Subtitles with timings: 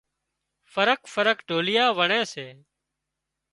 [0.73, 2.47] فرق فرق ڍوليئا وڻي سي